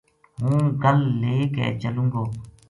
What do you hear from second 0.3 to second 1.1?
ہوں گل